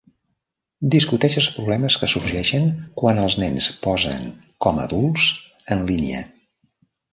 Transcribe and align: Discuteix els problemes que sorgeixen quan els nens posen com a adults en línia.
Discuteix 0.93 1.35
els 1.41 1.49
problemes 1.57 1.97
que 2.03 2.09
sorgeixen 2.13 2.65
quan 3.03 3.21
els 3.25 3.39
nens 3.45 3.69
posen 3.85 4.27
com 4.67 4.83
a 4.83 4.89
adults 4.89 5.31
en 5.77 5.87
línia. 5.93 6.27